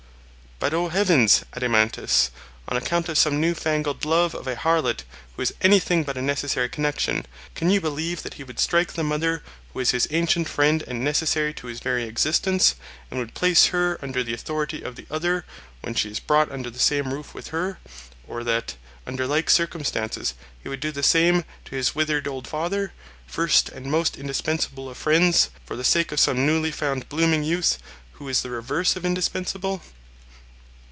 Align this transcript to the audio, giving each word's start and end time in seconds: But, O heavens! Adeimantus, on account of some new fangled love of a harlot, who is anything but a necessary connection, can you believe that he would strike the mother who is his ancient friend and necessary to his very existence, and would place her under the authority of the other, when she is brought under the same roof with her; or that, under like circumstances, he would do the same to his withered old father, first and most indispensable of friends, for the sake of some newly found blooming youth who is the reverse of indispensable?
But, 0.63 0.75
O 0.75 0.89
heavens! 0.89 1.43
Adeimantus, 1.53 2.29
on 2.67 2.77
account 2.77 3.09
of 3.09 3.17
some 3.17 3.41
new 3.41 3.55
fangled 3.55 4.05
love 4.05 4.35
of 4.35 4.45
a 4.45 4.55
harlot, 4.55 5.01
who 5.35 5.41
is 5.41 5.55
anything 5.59 6.03
but 6.03 6.17
a 6.17 6.21
necessary 6.21 6.69
connection, 6.69 7.25
can 7.55 7.71
you 7.71 7.81
believe 7.81 8.21
that 8.21 8.35
he 8.35 8.43
would 8.43 8.59
strike 8.59 8.93
the 8.93 9.01
mother 9.03 9.41
who 9.73 9.79
is 9.79 9.89
his 9.89 10.07
ancient 10.11 10.47
friend 10.47 10.83
and 10.85 11.03
necessary 11.03 11.51
to 11.55 11.65
his 11.65 11.79
very 11.79 12.03
existence, 12.03 12.75
and 13.09 13.19
would 13.19 13.33
place 13.33 13.65
her 13.73 13.97
under 14.03 14.21
the 14.23 14.35
authority 14.35 14.83
of 14.83 14.95
the 14.95 15.07
other, 15.09 15.45
when 15.81 15.95
she 15.95 16.11
is 16.11 16.19
brought 16.19 16.51
under 16.51 16.69
the 16.69 16.77
same 16.77 17.11
roof 17.11 17.33
with 17.33 17.47
her; 17.47 17.79
or 18.27 18.43
that, 18.43 18.75
under 19.07 19.25
like 19.25 19.49
circumstances, 19.49 20.35
he 20.61 20.69
would 20.69 20.79
do 20.79 20.91
the 20.91 21.01
same 21.01 21.43
to 21.65 21.75
his 21.75 21.95
withered 21.95 22.27
old 22.27 22.47
father, 22.47 22.93
first 23.25 23.69
and 23.69 23.87
most 23.89 24.15
indispensable 24.15 24.87
of 24.91 24.95
friends, 24.95 25.49
for 25.65 25.75
the 25.75 25.83
sake 25.83 26.11
of 26.11 26.19
some 26.19 26.45
newly 26.45 26.69
found 26.69 27.09
blooming 27.09 27.43
youth 27.43 27.79
who 28.11 28.29
is 28.29 28.43
the 28.43 28.51
reverse 28.51 28.95
of 28.95 29.03
indispensable? 29.03 29.81